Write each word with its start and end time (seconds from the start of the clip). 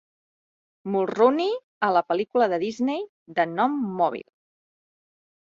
Mulrooney 0.95 1.51
a 1.87 1.91
la 1.97 2.03
pel·lícula 2.07 2.49
de 2.55 2.59
Disney 2.65 3.05
"The 3.39 3.47
Gnome-Mobile". 3.53 4.29